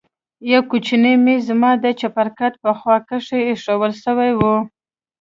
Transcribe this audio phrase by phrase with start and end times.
[0.51, 4.41] يو کوچنى ميز زما د چپرکټ په خوا کښې ايښوول سوى و.